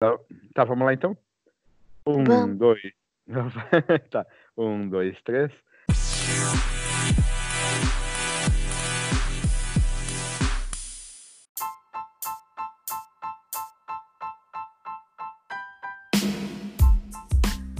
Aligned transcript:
Tá, 0.00 0.16
tá, 0.54 0.64
vamos 0.64 0.86
lá 0.86 0.94
então? 0.94 1.18
Um, 2.06 2.22
vamos. 2.22 2.56
dois. 2.56 2.80
tá. 4.12 4.24
Um, 4.56 4.88
dois, 4.88 5.20
três. 5.22 5.50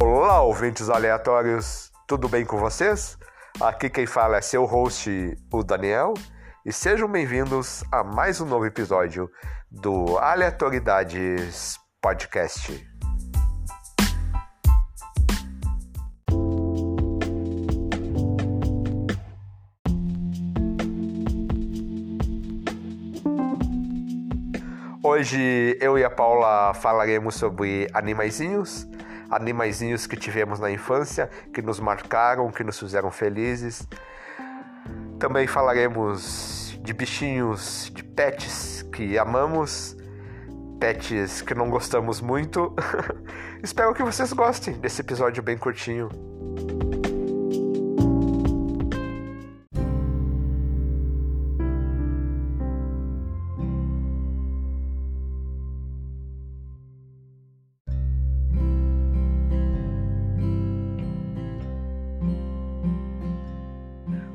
Olá, 0.01 0.43
ouvintes 0.43 0.91
aleatórios, 0.91 1.93
tudo 2.09 2.29
bem 2.29 2.45
com 2.45 2.59
vocês? 2.59 3.17
Aqui 3.61 3.89
quem 3.89 4.07
fala 4.07 4.39
é 4.39 4.41
seu 4.41 4.65
host, 4.65 5.09
o 5.53 5.63
Daniel, 5.63 6.15
e 6.67 6.73
sejam 6.73 7.09
bem-vindos 7.09 7.85
a 7.93 8.03
mais 8.03 8.41
um 8.41 8.47
novo 8.47 8.67
episódio 8.67 9.31
do 9.71 10.19
Aleatoridades 10.19 11.79
Podcast. 12.01 12.89
Hoje 25.03 25.77
eu 25.81 25.99
e 25.99 26.05
a 26.05 26.11
Paula 26.11 26.73
falaremos 26.75 27.35
sobre 27.35 27.89
animaizinhos, 27.93 28.87
animaizinhos 29.29 30.07
que 30.07 30.17
tivemos 30.17 30.61
na 30.61 30.71
infância, 30.71 31.29
que 31.53 31.61
nos 31.61 31.81
marcaram, 31.81 32.49
que 32.53 32.63
nos 32.63 32.79
fizeram 32.79 33.11
felizes. 33.11 33.89
Também 35.19 35.49
falaremos 35.49 36.79
de 36.81 36.93
bichinhos, 36.93 37.91
de 37.93 38.05
pets 38.05 38.83
que 38.83 39.19
amamos 39.19 39.97
pets 40.79 41.43
que 41.43 41.55
não 41.55 41.69
gostamos 41.69 42.21
muito. 42.21 42.75
Espero 43.63 43.93
que 43.93 44.03
vocês 44.03 44.33
gostem 44.33 44.75
desse 44.75 45.01
episódio 45.01 45.43
bem 45.43 45.59
curtinho. 45.59 46.09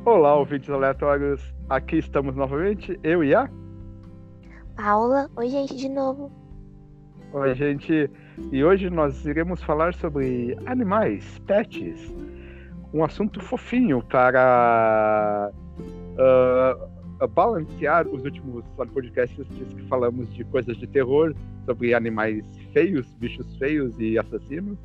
Olá, 0.06 0.36
ouvintes 0.36 0.70
aleatórios. 0.70 1.42
Aqui 1.70 1.98
estamos 1.98 2.36
novamente, 2.36 3.00
eu 3.02 3.24
e 3.24 3.34
a 3.34 3.50
Paula. 4.76 5.30
Oi, 5.36 5.50
gente, 5.50 5.76
de 5.76 5.88
novo. 5.88 6.32
Oi, 7.34 7.56
gente. 7.56 8.12
E 8.52 8.64
hoje 8.64 8.92
nós 8.92 9.26
iremos 9.26 9.60
falar 9.64 9.96
sobre 9.96 10.56
animais, 10.68 11.42
pets. 11.48 12.16
Um 12.94 13.04
assunto 13.04 13.42
fofinho 13.42 14.04
para 14.04 15.52
uh, 16.14 17.28
balancear 17.30 18.08
os 18.08 18.24
últimos 18.24 18.64
podcasts 18.76 19.48
que 19.48 19.82
falamos 19.88 20.32
de 20.32 20.44
coisas 20.44 20.78
de 20.78 20.86
terror, 20.86 21.34
sobre 21.66 21.96
animais 21.96 22.46
feios, 22.72 23.12
bichos 23.16 23.58
feios 23.58 23.96
e 23.98 24.20
assassinos. 24.20 24.78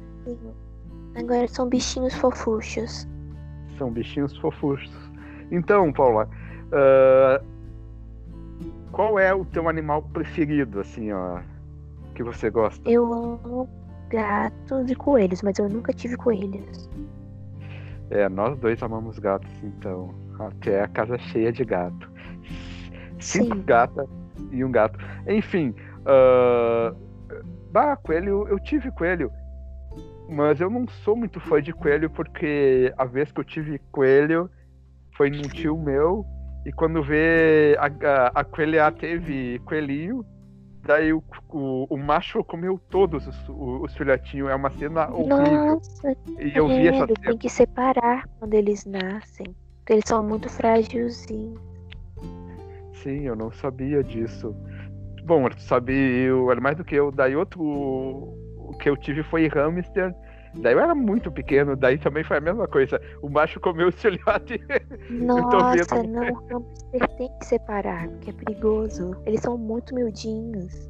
Agora 1.16 1.46
são 1.48 1.68
bichinhos 1.68 2.14
fofuchos. 2.14 3.06
São 3.76 3.90
bichinhos 3.90 4.34
fofuchos. 4.38 4.96
Então, 5.50 5.92
Paula, 5.92 6.26
uh, 6.72 7.44
qual 8.90 9.18
é 9.18 9.34
o 9.34 9.44
teu 9.44 9.68
animal 9.68 10.00
preferido, 10.00 10.80
assim, 10.80 11.12
ó, 11.12 11.40
que 12.14 12.22
você 12.22 12.50
gosta? 12.50 12.88
Eu 12.88 13.12
amo 13.12 13.68
gatos 14.08 14.90
e 14.90 14.94
coelhos, 14.94 15.42
mas 15.42 15.58
eu 15.58 15.68
nunca 15.68 15.92
tive 15.92 16.16
coelhos. 16.16 16.88
É, 18.10 18.28
nós 18.28 18.58
dois 18.58 18.82
amamos 18.82 19.18
gatos, 19.18 19.50
então. 19.62 20.14
Até 20.38 20.82
a 20.82 20.88
casa 20.88 21.18
cheia 21.18 21.52
de 21.52 21.64
gato. 21.64 22.10
Cinco 23.18 23.56
Sim. 23.56 23.62
gatas 23.64 24.08
e 24.52 24.64
um 24.64 24.70
gato. 24.70 24.98
Enfim, 25.26 25.74
uh... 26.02 26.96
bah, 27.72 27.96
coelho, 27.96 28.46
eu 28.48 28.58
tive 28.60 28.90
coelho. 28.92 29.30
Mas 30.28 30.60
eu 30.60 30.70
não 30.70 30.86
sou 30.86 31.16
muito 31.16 31.40
fã 31.40 31.60
de 31.60 31.72
coelho 31.72 32.08
porque 32.10 32.92
a 32.96 33.04
vez 33.04 33.32
que 33.32 33.40
eu 33.40 33.44
tive 33.44 33.80
coelho 33.90 34.50
foi 35.16 35.30
num 35.30 35.48
tio 35.48 35.76
meu 35.76 36.24
e 36.64 36.72
quando 36.72 37.02
vê 37.02 37.76
a, 37.78 37.86
a, 37.86 38.40
a 38.40 38.44
coelha 38.44 38.92
teve 38.92 39.58
coelhinho, 39.64 40.24
daí 40.82 41.12
o, 41.12 41.22
o, 41.50 41.86
o 41.90 41.96
macho 41.96 42.42
comeu 42.44 42.80
todos 42.90 43.26
os, 43.26 43.48
os 43.48 43.94
filhotinhos. 43.96 44.50
É 44.50 44.54
uma 44.54 44.70
cena 44.70 45.08
horrível. 45.10 45.74
Nossa, 45.74 46.16
e 46.38 46.52
eu 46.54 46.68
vi 46.68 46.88
essa 46.88 47.06
cena. 47.06 47.20
Tem 47.22 47.38
que 47.38 47.48
separar 47.48 48.28
quando 48.38 48.54
eles 48.54 48.84
nascem. 48.84 49.46
Porque 49.78 49.92
eles 49.94 50.04
são 50.06 50.22
muito 50.22 50.48
frágilzinhos. 50.48 51.60
Sim, 53.02 53.22
eu 53.22 53.36
não 53.36 53.50
sabia 53.50 54.02
disso. 54.02 54.54
Bom, 55.24 55.48
tu 55.48 55.60
sabe, 55.60 55.92
eu 55.92 56.50
era 56.50 56.60
mais 56.60 56.76
do 56.76 56.84
que 56.84 56.94
eu. 56.94 57.10
Daí 57.10 57.36
outro 57.36 57.62
o 57.62 58.76
que 58.78 58.88
eu 58.88 58.96
tive 58.96 59.22
foi 59.22 59.46
hamster 59.48 60.14
Daí 60.62 60.74
eu 60.74 60.80
era 60.80 60.94
muito 60.94 61.30
pequeno, 61.30 61.76
daí 61.76 61.98
também 61.98 62.24
foi 62.24 62.38
a 62.38 62.40
mesma 62.40 62.66
coisa. 62.66 63.00
O 63.22 63.28
macho 63.28 63.60
comeu 63.60 63.88
o 63.88 63.92
filhote. 63.92 64.60
Nossa, 65.10 66.02
não, 66.02 66.24
hamster 66.50 67.08
tem 67.16 67.30
que 67.38 67.46
separar, 67.46 68.08
porque 68.08 68.30
é 68.30 68.32
perigoso. 68.32 69.16
Eles 69.26 69.40
são 69.40 69.56
muito 69.56 69.94
miudinhos. 69.94 70.88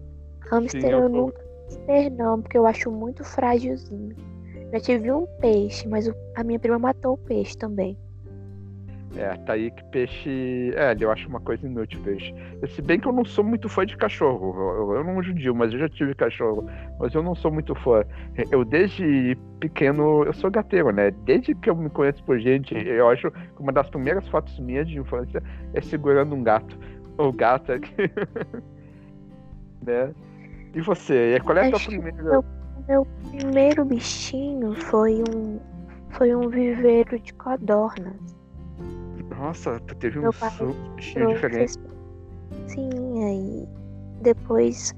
Hamster 0.51 0.81
Sim, 0.81 0.89
eu, 0.89 1.01
eu 1.01 1.09
nunca 1.09 1.39
hamster 1.69 2.13
não, 2.13 2.41
porque 2.41 2.57
eu 2.57 2.67
acho 2.67 2.91
muito 2.91 3.25
frágilzinho. 3.25 4.17
Já 4.73 4.81
tive 4.81 5.13
um 5.13 5.27
peixe, 5.41 5.89
mas 5.89 6.11
a 6.37 6.45
minha 6.45 6.59
prima 6.59 6.79
matou 6.79 7.15
o 7.15 7.19
peixe 7.19 7.57
também. 7.57 7.99
É, 9.17 9.35
tá 9.39 9.55
aí 9.55 9.71
que 9.71 9.83
peixe. 9.85 10.73
É, 10.75 10.95
eu 10.99 11.11
acho 11.11 11.29
uma 11.29 11.41
coisa 11.41 11.67
inútil 11.67 12.01
peixe. 12.03 12.35
Se 12.69 12.83
bem 12.83 13.01
que 13.01 13.09
eu 13.09 13.13
não 13.13 13.25
sou 13.25 13.43
muito 13.43 13.69
fã 13.69 13.87
de 13.87 13.97
cachorro. 13.97 14.55
Eu, 14.57 14.97
eu 14.97 15.05
não 15.05 15.23
judio, 15.23 15.55
mas 15.55 15.73
eu 15.73 15.79
já 15.79 15.89
tive 15.89 16.15
cachorro. 16.15 16.69
Mas 16.99 17.15
eu 17.15 17.23
não 17.23 17.35
sou 17.35 17.51
muito 17.51 17.75
fã. 17.75 18.05
Eu, 18.51 18.65
desde 18.65 19.37
pequeno, 19.61 20.25
eu 20.25 20.33
sou 20.33 20.51
gateiro, 20.51 20.93
né? 20.93 21.11
Desde 21.25 21.55
que 21.55 21.71
eu 21.71 21.77
me 21.77 21.89
conheço 21.89 22.23
por 22.25 22.39
gente, 22.39 22.75
eu 22.75 23.09
acho 23.09 23.31
que 23.31 23.39
uma 23.59 23.73
das 23.73 23.89
primeiras 23.89 24.29
fotos 24.29 24.59
minhas 24.61 24.89
de 24.89 24.99
infância 24.99 25.43
é 25.73 25.81
segurando 25.81 26.35
um 26.35 26.43
gato. 26.43 26.79
Ou 27.17 27.33
gata. 27.33 27.81
né? 29.85 30.13
E 30.75 30.81
você? 30.81 31.41
Qual 31.45 31.57
é 31.57 31.67
a 31.67 31.71
tua 31.71 31.81
primeira. 31.81 32.23
Meu, 32.23 32.45
meu 32.87 33.07
primeiro 33.31 33.85
bichinho 33.85 34.75
foi 34.75 35.23
um. 35.35 35.59
Foi 36.11 36.35
um 36.35 36.49
viveiro 36.49 37.19
de 37.19 37.35
codornas. 37.35 38.38
Nossa, 39.39 39.79
tu 39.81 39.95
teve 39.95 40.19
um 40.19 40.31
bichinho 40.97 41.29
diferente. 41.29 41.75
Sim, 42.67 43.25
aí 43.25 43.69
depois 44.21 44.95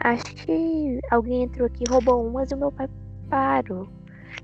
acho 0.00 0.24
que 0.36 1.00
alguém 1.10 1.44
entrou 1.44 1.66
aqui, 1.66 1.84
roubou 1.88 2.26
umas 2.26 2.50
e 2.50 2.54
o 2.54 2.58
meu 2.58 2.70
pai 2.70 2.88
parou 3.30 3.88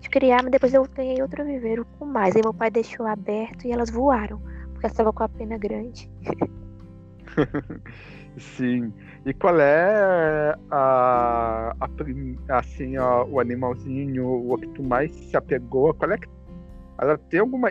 de 0.01 0.09
criar, 0.09 0.43
mas 0.43 0.51
depois 0.51 0.73
eu 0.73 0.87
ganhei 0.95 1.21
outro 1.21 1.45
viveiro 1.45 1.87
com 1.99 2.07
mais. 2.07 2.35
Aí 2.35 2.43
meu 2.43 2.55
pai 2.55 2.71
deixou 2.71 3.07
aberto 3.07 3.67
e 3.67 3.73
elas 3.73 3.91
voaram, 3.91 4.41
porque 4.73 4.87
estava 4.87 5.13
com 5.13 5.23
a 5.23 5.29
pena 5.29 5.59
grande. 5.59 6.11
Sim. 8.37 8.93
E 9.25 9.33
qual 9.33 9.61
é 9.61 10.57
a, 10.71 11.75
a 11.81 12.59
assim, 12.59 12.97
ó, 12.99 13.25
o 13.25 13.39
animalzinho, 13.41 14.27
o 14.27 14.59
que 14.59 14.69
tu 14.69 14.83
mais 14.83 15.15
se 15.15 15.37
apegou? 15.37 15.95
Qual 15.95 16.11
é 16.11 16.19
que 16.19 16.29
ela 16.99 17.19
tem 17.19 17.41
alguma 17.41 17.71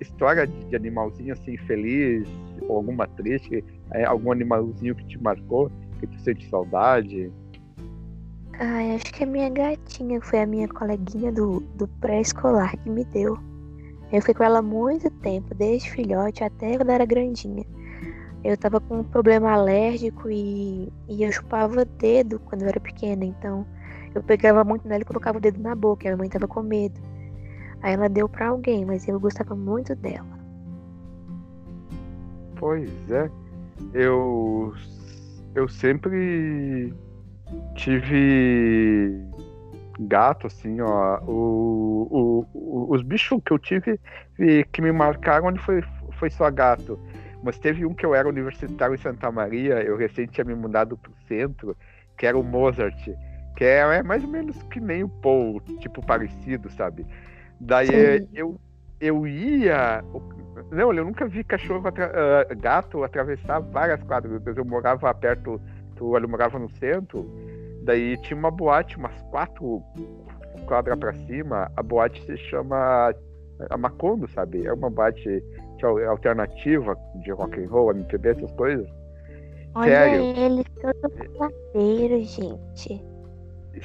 história 0.00 0.46
de, 0.46 0.76
animalzinho 0.76 1.32
assim 1.32 1.56
feliz 1.58 2.28
ou 2.62 2.76
alguma 2.76 3.06
triste? 3.06 3.64
É, 3.92 4.04
algum 4.04 4.32
animalzinho 4.32 4.94
que 4.94 5.04
te 5.06 5.22
marcou, 5.22 5.70
que 6.00 6.06
tu 6.06 6.20
sente 6.20 6.48
saudade? 6.48 7.32
Ai, 8.58 8.94
acho 8.94 9.12
que 9.12 9.24
a 9.24 9.26
minha 9.26 9.48
gatinha 9.50 10.20
foi 10.20 10.40
a 10.40 10.46
minha 10.46 10.68
coleguinha 10.68 11.32
do, 11.32 11.60
do 11.76 11.88
pré-escolar 12.00 12.76
que 12.78 12.90
me 12.90 13.04
deu. 13.04 13.38
Eu 14.12 14.20
fiquei 14.20 14.34
com 14.34 14.44
ela 14.44 14.62
muito 14.62 15.10
tempo, 15.10 15.54
desde 15.54 15.90
filhote 15.90 16.44
até 16.44 16.76
quando 16.76 16.90
era 16.90 17.04
grandinha. 17.04 17.64
Eu 18.44 18.56
tava 18.56 18.80
com 18.80 18.98
um 18.98 19.04
problema 19.04 19.52
alérgico 19.52 20.30
e, 20.30 20.92
e 21.08 21.24
eu 21.24 21.32
chupava 21.32 21.84
dedo 21.84 22.38
quando 22.40 22.62
eu 22.62 22.68
era 22.68 22.78
pequena, 22.78 23.24
então 23.24 23.66
eu 24.14 24.22
pegava 24.22 24.62
muito 24.62 24.86
nela 24.86 25.02
e 25.02 25.04
colocava 25.04 25.38
o 25.38 25.40
dedo 25.40 25.60
na 25.60 25.74
boca, 25.74 26.06
a 26.06 26.10
minha 26.10 26.16
mãe 26.18 26.28
tava 26.28 26.46
com 26.46 26.62
medo. 26.62 27.00
Aí 27.84 27.92
ela 27.92 28.08
deu 28.08 28.26
para 28.26 28.48
alguém, 28.48 28.82
mas 28.82 29.06
eu 29.06 29.20
gostava 29.20 29.54
muito 29.54 29.94
dela. 29.94 30.38
Pois 32.56 32.90
é. 33.10 33.30
Eu 33.92 34.72
eu 35.54 35.68
sempre 35.68 36.94
tive 37.74 39.22
gato, 40.00 40.46
assim, 40.46 40.80
ó. 40.80 41.20
O, 41.26 42.46
o, 42.54 42.86
os 42.88 43.02
bichos 43.02 43.38
que 43.44 43.52
eu 43.52 43.58
tive 43.58 44.00
que 44.72 44.80
me 44.80 44.90
marcaram 44.90 45.54
foi, 45.58 45.84
foi 46.12 46.30
só 46.30 46.50
gato. 46.50 46.98
Mas 47.42 47.58
teve 47.58 47.84
um 47.84 47.92
que 47.92 48.06
eu 48.06 48.14
era 48.14 48.26
universitário 48.26 48.94
em 48.94 48.98
Santa 48.98 49.30
Maria, 49.30 49.82
eu 49.82 49.98
recente 49.98 50.32
tinha 50.32 50.44
me 50.46 50.54
mudado 50.54 50.96
pro 50.96 51.12
centro, 51.28 51.76
que 52.16 52.26
era 52.26 52.38
o 52.38 52.42
Mozart. 52.42 53.10
Que 53.58 53.64
é, 53.64 53.98
é 53.98 54.02
mais 54.02 54.24
ou 54.24 54.30
menos 54.30 54.56
que 54.64 54.80
nem 54.80 55.04
o 55.04 55.08
Paul, 55.10 55.60
tipo 55.80 56.00
parecido, 56.00 56.70
sabe? 56.70 57.04
Daí 57.60 57.86
Sim. 58.20 58.28
eu, 58.34 58.56
eu 59.00 59.26
ia. 59.26 60.04
Não, 60.70 60.92
eu 60.92 61.04
nunca 61.04 61.26
vi 61.26 61.44
cachorro, 61.44 61.86
atra- 61.88 62.12
ah, 62.50 62.54
gato 62.54 63.02
atravessar 63.04 63.60
várias 63.60 64.02
quadras. 64.02 64.40
Eu 64.56 64.64
morava 64.64 65.12
perto, 65.14 65.60
eu 65.98 66.28
morava 66.28 66.58
no 66.58 66.68
centro, 66.76 67.30
daí 67.82 68.16
tinha 68.18 68.36
uma 68.38 68.50
boate, 68.50 68.96
umas 68.96 69.14
quatro 69.30 69.82
quadras 70.66 70.98
pra 70.98 71.12
cima. 71.26 71.70
A 71.76 71.82
boate 71.82 72.24
se 72.24 72.36
chama 72.36 73.14
a 73.70 73.76
Macondo, 73.76 74.28
sabe? 74.28 74.66
É 74.66 74.72
uma 74.72 74.90
boate 74.90 75.42
que 75.78 75.86
é 75.86 76.06
alternativa 76.06 76.96
de 77.22 77.30
rock 77.30 77.60
and 77.60 77.68
roll, 77.68 77.90
MPB, 77.92 78.30
essas 78.30 78.50
coisas. 78.52 78.88
Olha 79.74 79.90
Sério? 79.90 80.22
ele 80.36 80.64
todo 80.80 81.12
faladeiro, 81.72 82.22
gente. 82.24 83.04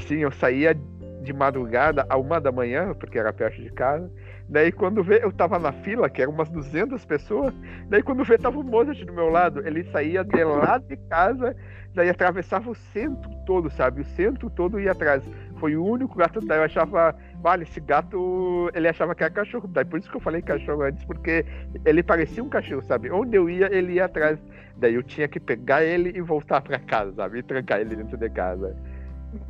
Sim, 0.08 0.18
eu 0.20 0.32
saía 0.32 0.76
de 1.22 1.34
madrugada 1.34 2.06
a 2.10 2.18
uma 2.18 2.40
da 2.40 2.52
manhã, 2.52 2.94
porque 2.94 3.20
era 3.20 3.34
perto 3.34 3.62
de 3.62 3.72
casa. 3.72 4.10
Daí 4.48 4.72
quando 4.72 5.04
vê, 5.04 5.24
eu 5.24 5.32
tava 5.32 5.60
na 5.60 5.72
fila, 5.72 6.10
que 6.10 6.22
eram 6.22 6.34
umas 6.34 6.50
200 6.50 7.06
pessoas. 7.06 7.54
Daí 7.88 8.02
quando 8.02 8.24
vê, 8.24 8.38
tava 8.38 8.60
o 8.60 8.64
Mozart 8.64 9.06
do 9.06 9.14
meu 9.14 9.30
lado. 9.30 9.66
Ele 9.66 9.84
saía 9.92 10.24
de 10.24 10.44
lá 10.44 10.80
de 10.80 10.98
casa, 10.98 11.56
daí 11.94 12.10
atravessava 12.10 12.72
o 12.72 12.76
centro 12.76 13.30
todo, 13.46 13.70
sabe? 13.70 14.02
O 14.02 14.06
centro 14.06 14.50
todo 14.50 14.80
ia 14.80 14.92
atrás. 14.92 15.24
Foi 15.60 15.76
o 15.76 15.86
único 15.86 16.18
gato, 16.18 16.40
daí 16.40 16.58
eu 16.58 16.64
achava, 16.64 17.16
vale, 17.42 17.64
esse 17.64 17.80
gato, 17.80 18.72
ele 18.74 18.88
achava 18.88 19.14
que 19.14 19.24
era 19.24 19.32
cachorro. 19.32 19.68
Daí 19.68 19.86
por 19.86 20.00
isso 20.00 20.10
que 20.10 20.18
eu 20.18 20.22
falei 20.22 20.42
cachorro 20.42 20.82
antes, 20.82 21.04
porque 21.06 21.46
ele 21.86 22.02
parecia 22.02 22.44
um 22.44 22.50
cachorro, 22.50 22.82
sabe? 22.82 23.12
Onde 23.12 23.36
eu 23.36 23.48
ia, 23.50 23.72
ele 23.72 23.94
ia 23.94 24.06
atrás. 24.06 24.40
Daí 24.78 24.96
eu 24.96 25.04
tinha 25.04 25.28
que 25.28 25.40
pegar 25.40 25.84
ele 25.84 26.18
e 26.18 26.22
voltar 26.22 26.62
pra 26.62 26.80
casa, 26.80 27.12
sabe? 27.14 27.40
E 27.40 27.44
trancar 27.44 27.82
ele 27.82 27.96
dentro 27.96 28.18
de 28.18 28.30
casa. 28.30 28.76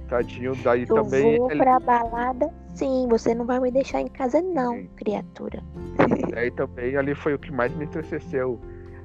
Tadinho, 0.07 0.53
daí 0.63 0.85
Eu 0.87 0.95
também. 0.95 1.37
vou 1.37 1.51
ele- 1.51 1.59
pra 1.61 1.79
balada, 1.79 2.49
sim. 2.73 3.07
Você 3.09 3.33
não 3.35 3.45
vai 3.45 3.59
me 3.59 3.71
deixar 3.71 4.01
em 4.01 4.07
casa, 4.07 4.41
não, 4.41 4.73
Sim. 4.75 4.89
criatura. 4.95 5.61
Daí 6.33 6.51
também 6.51 6.95
ali 6.97 7.13
foi 7.15 7.33
o 7.33 7.39
que 7.39 7.51
mais 7.51 7.73
me 7.75 7.85
entristeceu. 7.85 8.59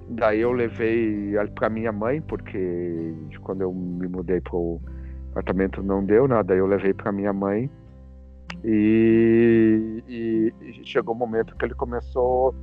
Daí 0.08 0.40
eu 0.40 0.52
levei 0.52 1.36
ali 1.38 1.50
pra 1.50 1.68
minha 1.70 1.92
mãe, 1.92 2.20
porque 2.20 3.14
quando 3.42 3.62
eu 3.62 3.72
me 3.72 4.06
mudei 4.08 4.40
pro 4.40 4.80
apartamento 5.32 5.82
não 5.82 6.04
deu 6.04 6.26
nada. 6.28 6.44
Daí 6.48 6.58
eu 6.58 6.66
levei 6.66 6.92
pra 6.92 7.10
minha 7.12 7.32
mãe. 7.32 7.70
E, 8.64 10.02
e- 10.08 10.52
e 10.60 10.86
chegou 10.86 11.14
um 11.14 11.18
momento 11.18 11.54
que 11.56 11.64
ele 11.64 11.74
começou 11.74 12.54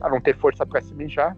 a 0.00 0.08
não 0.08 0.20
ter 0.20 0.36
força 0.36 0.66
pra 0.66 0.80
se 0.80 0.94
mijar. 0.94 1.36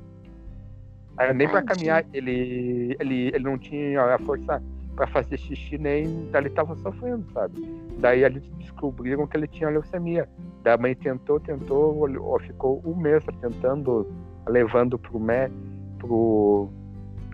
Nem 1.35 1.47
pra 1.49 1.63
Tadinho. 1.63 1.67
caminhar, 1.67 2.05
ele, 2.13 2.97
ele, 2.99 3.29
ele 3.29 3.45
não 3.45 3.57
tinha 3.59 4.03
a 4.03 4.19
força 4.19 4.61
pra 4.95 5.07
fazer 5.09 5.37
xixi, 5.39 5.77
nem 5.79 6.29
ele 6.35 6.51
tava 6.51 6.75
sofrendo, 6.77 7.25
sabe? 7.33 7.55
Daí 7.99 8.23
eles 8.23 8.43
descobriram 8.59 9.27
que 9.27 9.37
ele 9.37 9.47
tinha 9.47 9.69
leucemia. 9.71 10.29
Daí 10.63 10.75
a 10.75 10.79
mãe 10.79 10.95
tentou, 10.95 11.41
tentou, 11.41 11.97
olhou- 11.99 12.39
ficou 12.41 12.81
um 12.85 12.95
mês 12.97 13.25
tentando, 13.41 14.07
levando 14.49 14.99
pro, 14.99 15.19
mé, 15.19 15.51
pro, 15.99 16.69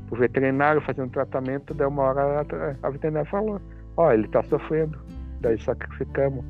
pro 0.08 0.18
veterinário, 0.18 0.80
fazendo 0.80 1.10
tratamento. 1.10 1.74
Daí 1.74 1.86
uma 1.86 2.02
hora 2.02 2.40
a, 2.40 2.86
a 2.86 2.90
veterinária 2.90 3.28
falou: 3.30 3.60
Ó, 3.96 4.10
ele 4.12 4.26
tá 4.28 4.42
sofrendo. 4.44 4.98
Daí 5.40 5.60
sacrificamos. 5.60 6.44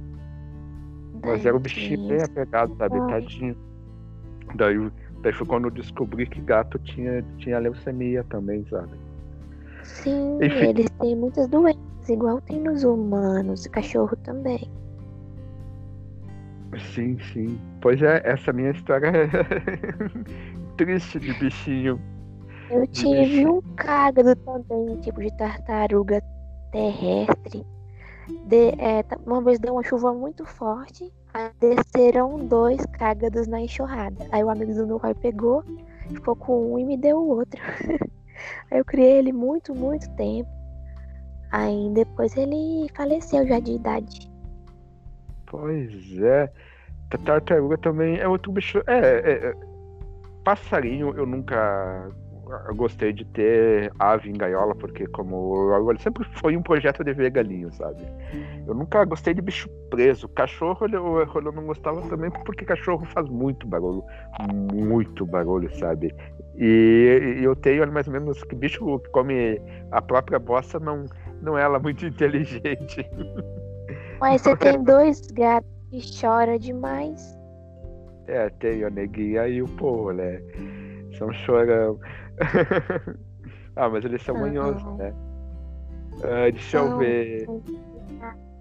Mas 1.22 1.44
era 1.44 1.56
um 1.56 1.60
bichinho 1.60 2.08
bem 2.08 2.22
apegado, 2.22 2.74
sabe? 2.76 2.96
Tadinho. 3.08 3.56
Daí, 4.54 4.90
daí 5.22 5.32
foi 5.32 5.46
quando 5.46 5.66
eu 5.66 5.70
descobri 5.70 6.26
que 6.26 6.40
gato 6.40 6.78
tinha, 6.78 7.22
tinha 7.38 7.58
leucemia 7.58 8.24
também, 8.24 8.64
sabe? 8.68 8.90
Sim, 10.02 10.38
Enfim. 10.42 10.68
eles 10.68 10.86
têm 11.00 11.16
muitas 11.16 11.46
doenças, 11.48 12.08
igual 12.08 12.40
tem 12.42 12.60
nos 12.60 12.84
humanos, 12.84 13.66
cachorro 13.66 14.16
também. 14.24 14.70
Sim, 16.94 17.18
sim. 17.32 17.58
Pois 17.82 18.00
é, 18.00 18.22
essa 18.24 18.52
minha 18.52 18.70
história 18.70 19.08
é 19.08 19.26
triste 20.76 21.18
de 21.18 21.32
bichinho. 21.34 22.00
Eu 22.70 22.82
De 22.82 22.92
tive 22.92 23.24
bicho. 23.44 23.52
um 23.52 23.60
cágado 23.74 24.36
também, 24.36 24.96
tipo 25.00 25.20
de 25.20 25.30
tartaruga 25.36 26.22
terrestre. 26.70 27.66
De- 28.46 28.74
é, 28.78 29.02
tá- 29.02 29.18
uma 29.26 29.42
vez 29.42 29.58
deu 29.58 29.72
uma 29.74 29.82
chuva 29.82 30.14
muito 30.14 30.44
forte, 30.46 31.12
aí 31.34 31.50
desceram 31.60 32.38
dois 32.46 32.86
cágados 32.86 33.48
na 33.48 33.60
enxurrada. 33.60 34.24
Aí 34.30 34.42
o 34.44 34.48
amigo 34.48 34.72
do 34.72 34.86
meu 34.86 35.00
pai 35.00 35.14
pegou, 35.14 35.64
ficou 36.08 36.36
com 36.36 36.74
um 36.74 36.78
e 36.78 36.84
me 36.84 36.96
deu 36.96 37.18
o 37.18 37.28
outro. 37.38 37.60
aí 38.70 38.78
eu 38.78 38.84
criei 38.84 39.18
ele 39.18 39.32
muito, 39.32 39.74
muito 39.74 40.08
tempo. 40.16 40.48
Aí 41.52 41.90
depois 41.94 42.36
ele 42.36 42.88
faleceu 42.94 43.46
já 43.46 43.58
de 43.58 43.72
idade. 43.72 44.30
Pois 45.46 46.18
é. 46.22 46.46
Ta- 47.10 47.18
Tartaruga 47.18 47.76
também 47.78 48.18
é 48.18 48.28
outro 48.28 48.52
bicho. 48.52 48.78
É, 48.86 48.98
é, 48.98 49.32
é. 49.48 49.54
passarinho 50.44 51.12
eu 51.16 51.26
nunca 51.26 52.10
gostei 52.74 53.12
de 53.12 53.24
ter 53.24 53.92
ave 53.98 54.30
em 54.30 54.34
gaiola, 54.34 54.74
porque 54.74 55.06
como 55.06 55.72
eu- 55.72 55.98
sempre 55.98 56.24
foi 56.40 56.56
um 56.56 56.62
projeto 56.62 57.04
de 57.04 57.12
ver 57.12 57.30
galinho, 57.30 57.72
sabe? 57.72 58.02
Eu 58.66 58.74
nunca 58.74 59.04
gostei 59.04 59.34
de 59.34 59.40
bicho 59.42 59.68
preso. 59.90 60.28
Cachorro 60.28 60.86
eu, 60.86 61.18
eu 61.18 61.52
não 61.52 61.64
gostava 61.66 62.00
também, 62.08 62.30
porque 62.44 62.64
cachorro 62.64 63.04
faz 63.06 63.28
muito 63.28 63.66
barulho. 63.66 64.04
Muito 64.72 65.26
barulho, 65.26 65.74
sabe? 65.78 66.14
E, 66.56 67.38
e 67.40 67.44
eu 67.44 67.56
tenho 67.56 67.90
mais 67.92 68.06
ou 68.06 68.12
menos 68.12 68.42
que 68.44 68.54
bicho 68.54 68.98
que 69.00 69.08
come 69.10 69.60
a 69.90 70.02
própria 70.02 70.38
bosta 70.38 70.78
não, 70.78 71.04
não 71.40 71.56
é 71.58 71.62
ela 71.62 71.78
muito 71.78 72.04
inteligente. 72.06 73.08
Mas 74.20 74.42
você 74.42 74.56
tem 74.56 74.82
dois 74.82 75.20
gatos 75.32 75.70
que 75.90 76.00
choram 76.00 76.58
demais. 76.58 77.38
É, 78.26 78.48
tem 78.50 78.84
a 78.84 78.90
neguinha 78.90 79.48
e 79.48 79.62
o 79.62 79.68
povo, 79.76 80.12
né? 80.12 80.40
São 81.18 81.32
chorão. 81.32 81.98
ah, 83.76 83.88
mas 83.88 84.04
eles 84.04 84.22
são 84.22 84.34
manhosos, 84.34 84.82
né? 84.96 85.14
Ah, 86.24 86.50
deixa 86.50 86.78
eu 86.78 86.98
ver. 86.98 87.46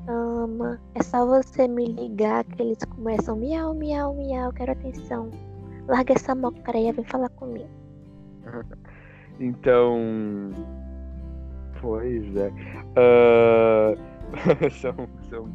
Ama. 0.08 0.80
É 0.96 1.04
só 1.04 1.26
você 1.26 1.68
me 1.68 1.88
ligar 1.88 2.44
que 2.44 2.62
eles 2.62 2.80
começam 2.96 3.36
miau, 3.36 3.74
miau, 3.74 4.16
miau, 4.16 4.52
quero 4.54 4.72
atenção. 4.72 5.30
Larga 5.88 6.14
essa 6.14 6.36
mocreia, 6.36 6.94
vem 6.94 7.06
falar 7.06 7.30
comigo. 7.30 7.70
Então. 9.42 10.52
Pois 11.80 12.36
é. 12.36 12.52
Ah, 12.98 13.96
são. 14.70 14.94
São. 15.30 15.50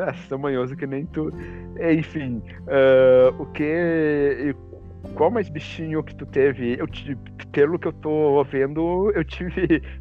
Ah, 0.00 0.14
são 0.28 0.38
manhosos 0.38 0.74
que 0.76 0.86
nem 0.86 1.04
tu. 1.06 1.30
Enfim. 1.78 2.42
ah, 2.68 3.34
o 3.38 3.44
que. 3.52 4.56
Qual 5.14 5.30
mais 5.30 5.48
bichinho 5.48 6.02
que 6.02 6.14
tu 6.14 6.26
teve? 6.26 6.76
Eu 6.78 6.86
pelo 7.52 7.78
que 7.78 7.88
eu 7.88 7.92
tô 7.92 8.42
vendo, 8.44 9.10
eu 9.14 9.24
tive. 9.24 9.82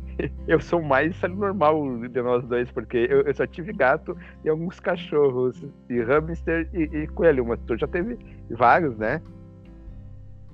Eu 0.50 0.60
sou 0.60 0.82
mais 0.82 1.18
normal 1.22 1.82
de 2.10 2.22
nós 2.22 2.44
dois, 2.46 2.70
porque 2.74 3.08
eu, 3.10 3.22
eu 3.22 3.34
só 3.34 3.48
tive 3.48 3.72
gato 3.72 4.18
e 4.44 4.50
alguns 4.50 4.78
cachorros, 4.78 5.64
e 5.90 6.02
hamster 6.02 6.70
e, 6.74 6.82
e 7.04 7.08
coelho, 7.08 7.46
mas 7.46 7.58
tu 7.66 7.78
já 7.78 7.88
teve 7.88 8.18
vários, 8.50 8.98
né? 8.98 9.22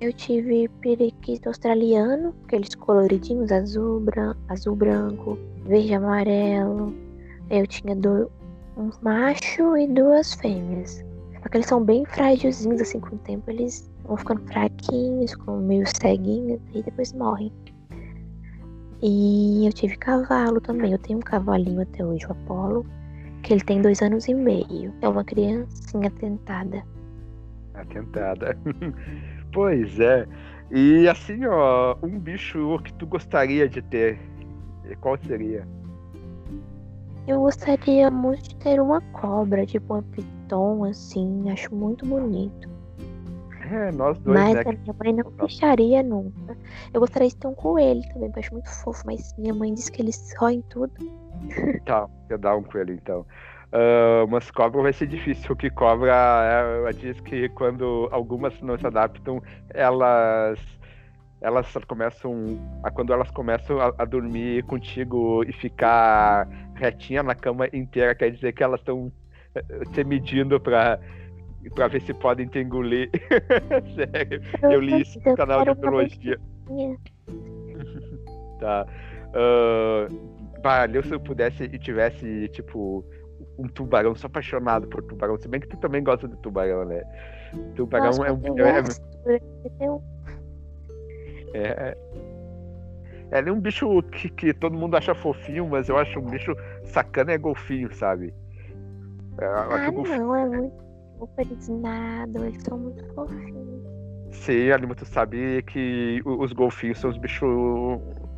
Eu 0.00 0.12
tive 0.12 0.68
periquito 0.80 1.48
australiano, 1.48 2.32
aqueles 2.44 2.76
coloridinhos, 2.76 3.50
azul, 3.50 3.98
bran 3.98 4.36
azul 4.48 4.76
branco, 4.76 5.36
verde 5.64 5.94
amarelo. 5.94 6.94
Eu 7.50 7.66
tinha 7.66 7.96
do- 7.96 8.30
um 8.76 8.90
macho 9.02 9.76
e 9.76 9.88
duas 9.88 10.34
fêmeas. 10.34 11.04
Só 11.46 11.50
que 11.50 11.58
eles 11.58 11.68
são 11.68 11.84
bem 11.84 12.04
frágilzinhos, 12.04 12.80
assim, 12.80 12.98
com 12.98 13.14
o 13.14 13.18
tempo 13.20 13.48
eles 13.48 13.88
vão 14.04 14.16
ficando 14.16 14.40
fraquinhos, 14.48 15.30
ficam 15.30 15.60
meio 15.60 15.84
ceguinhos, 15.86 16.60
e 16.74 16.82
depois 16.82 17.12
morrem. 17.12 17.52
E 19.00 19.64
eu 19.64 19.72
tive 19.72 19.96
cavalo 19.96 20.60
também. 20.60 20.90
Eu 20.90 20.98
tenho 20.98 21.20
um 21.20 21.22
cavalinho 21.22 21.82
até 21.82 22.04
hoje, 22.04 22.26
o 22.26 22.32
Apolo, 22.32 22.84
que 23.44 23.52
ele 23.52 23.62
tem 23.62 23.80
dois 23.80 24.02
anos 24.02 24.26
e 24.26 24.34
meio. 24.34 24.92
É 25.00 25.08
uma 25.08 25.22
criancinha 25.22 26.10
tentada. 26.10 26.82
Atentada. 27.74 28.58
pois 29.54 30.00
é. 30.00 30.26
E 30.72 31.06
assim, 31.06 31.46
ó, 31.46 31.96
um 32.02 32.18
bicho 32.18 32.76
que 32.82 32.92
tu 32.94 33.06
gostaria 33.06 33.68
de 33.68 33.80
ter, 33.82 34.18
qual 35.00 35.16
seria? 35.24 35.64
Eu 37.26 37.40
gostaria 37.40 38.10
muito 38.10 38.42
de 38.42 38.56
ter 38.56 38.80
uma 38.80 39.00
cobra, 39.12 39.66
tipo 39.66 39.94
uma 39.94 40.02
piton, 40.02 40.84
assim. 40.84 41.50
Acho 41.50 41.74
muito 41.74 42.06
bonito. 42.06 42.68
É, 43.70 43.90
nós 43.90 44.16
dois, 44.20 44.38
mas 44.38 44.54
né? 44.54 44.62
a 44.64 44.72
minha 44.72 44.94
mãe 45.02 45.12
não 45.12 45.32
deixaria 45.32 46.02
nunca. 46.02 46.56
Eu 46.94 47.00
gostaria 47.00 47.28
de 47.28 47.36
ter 47.36 47.48
um 47.48 47.54
coelho 47.54 48.00
também, 48.12 48.30
porque 48.30 48.38
eu 48.38 48.40
acho 48.40 48.52
muito 48.52 48.70
fofo, 48.70 49.02
mas 49.06 49.34
minha 49.36 49.52
mãe 49.52 49.74
disse 49.74 49.90
que 49.90 50.02
eles 50.02 50.32
roem 50.38 50.62
tudo. 50.70 50.92
Tá, 51.84 52.08
eu 52.30 52.38
dar 52.38 52.56
um 52.56 52.62
coelho 52.62 52.94
então. 52.94 53.26
Ah, 53.72 54.26
mas 54.28 54.50
cobra 54.50 54.82
vai 54.82 54.92
ser 54.92 55.06
difícil, 55.06 55.46
porque 55.48 55.68
cobra, 55.70 56.12
ela 56.12 56.92
diz 56.92 57.20
que 57.20 57.48
quando 57.50 58.08
algumas 58.10 58.58
não 58.62 58.78
se 58.78 58.86
adaptam, 58.86 59.42
elas 59.70 60.58
elas 61.40 61.72
começam. 61.86 62.58
A, 62.82 62.90
quando 62.90 63.12
elas 63.12 63.30
começam 63.30 63.80
a, 63.80 63.94
a, 63.98 64.04
dormir 64.04 64.62
contigo 64.64 65.44
e 65.44 65.52
ficar 65.52 66.48
retinha 66.74 67.22
na 67.22 67.34
cama 67.34 67.68
inteira, 67.72 68.14
quer 68.14 68.30
dizer 68.30 68.52
que 68.52 68.62
elas 68.62 68.80
estão 68.80 69.12
eh, 69.54 69.62
se 69.94 70.04
medindo 70.04 70.60
pra, 70.60 70.98
pra 71.74 71.88
ver 71.88 72.02
se 72.02 72.14
podem 72.14 72.46
te 72.46 72.58
engolir. 72.58 73.10
Sério, 73.94 74.40
eu 74.62 74.80
li 74.80 75.02
isso 75.02 75.20
no 75.24 75.36
canal 75.36 75.64
de 75.64 75.74
biologia. 75.74 76.40
tá. 78.60 78.86
Uh, 79.28 80.36
Valeu 80.62 81.02
se 81.02 81.12
eu 81.12 81.20
pudesse 81.20 81.64
e 81.64 81.78
tivesse, 81.78 82.48
tipo, 82.48 83.04
um 83.56 83.68
tubarão, 83.68 84.16
sou 84.16 84.26
apaixonado 84.26 84.88
por 84.88 85.02
tubarão, 85.02 85.38
se 85.38 85.46
bem 85.46 85.60
que 85.60 85.68
tu 85.68 85.76
também 85.76 86.02
gosta 86.02 86.26
de 86.26 86.36
tubarão, 86.38 86.84
né? 86.84 87.02
Tubarão 87.76 88.06
Nossa, 88.06 88.26
é 88.26 88.32
um. 88.32 88.58
É, 88.58 90.15
é, 91.56 91.96
é, 93.30 93.38
é 93.38 93.52
um 93.52 93.60
bicho 93.60 94.02
que, 94.02 94.28
que 94.28 94.54
todo 94.54 94.76
mundo 94.76 94.96
acha 94.96 95.14
fofinho, 95.14 95.68
mas 95.68 95.88
eu 95.88 95.96
acho 95.96 96.18
um 96.18 96.26
bicho 96.26 96.54
sacana 96.84 97.32
é 97.32 97.38
golfinho, 97.38 97.92
sabe? 97.94 98.32
É, 99.38 99.44
ah, 99.44 99.90
golfinho... 99.90 100.18
não, 100.18 100.36
é 100.36 100.46
muito 100.46 100.86
super 101.18 101.46
eles 101.46 102.62
são 102.62 102.78
muito 102.78 103.14
fofinhos. 103.14 103.86
Sim, 104.30 104.70
Alima, 104.70 104.94
tu 104.94 105.06
sabe 105.06 105.62
que 105.62 106.20
os 106.24 106.52
golfinhos 106.52 106.98
são 106.98 107.10
os 107.10 107.16
bichos 107.16 107.48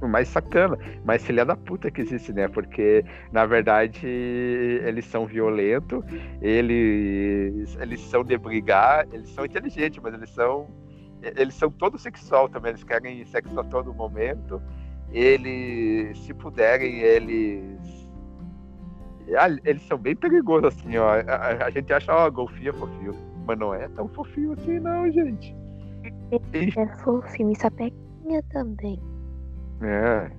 mais 0.00 0.28
sacana, 0.28 0.78
mais 1.04 1.24
filha 1.24 1.44
da 1.44 1.56
puta 1.56 1.90
que 1.90 2.00
existe, 2.00 2.32
né? 2.32 2.46
Porque, 2.46 3.04
na 3.32 3.44
verdade, 3.46 4.06
eles 4.06 5.04
são 5.06 5.26
violentos, 5.26 6.04
eles, 6.40 7.76
eles 7.80 8.00
são 8.02 8.22
de 8.22 8.38
brigar, 8.38 9.06
eles 9.12 9.30
são 9.30 9.44
inteligentes, 9.44 10.00
mas 10.02 10.14
eles 10.14 10.30
são 10.30 10.68
eles 11.22 11.54
são 11.54 11.70
todo 11.70 11.98
sexual 11.98 12.48
também, 12.48 12.70
eles 12.70 12.84
querem 12.84 13.24
sexo 13.26 13.58
a 13.58 13.64
todo 13.64 13.92
momento. 13.94 14.62
Eles, 15.10 16.18
se 16.18 16.34
puderem, 16.34 16.98
eles 16.98 18.08
ah, 19.36 19.48
eles 19.64 19.82
são 19.82 19.98
bem 19.98 20.16
perigosos 20.16 20.74
assim, 20.74 20.96
ó. 20.96 21.10
A, 21.26 21.66
a 21.66 21.70
gente 21.70 21.92
acha, 21.92 22.12
ó, 22.14 22.30
golfinho 22.30 22.70
é 22.70 22.72
fofinho, 22.72 23.14
mas 23.46 23.58
não 23.58 23.74
é 23.74 23.88
tão 23.88 24.08
fofinho 24.08 24.52
assim 24.52 24.78
não, 24.78 25.10
gente. 25.10 25.54
É 26.30 26.86
fofinho 27.02 27.50
e 27.52 27.56
sapequinha 27.56 28.42
também. 28.50 29.00
É. 29.82 30.30